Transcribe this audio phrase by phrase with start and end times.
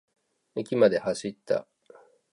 [0.55, 1.67] 駅まで走った。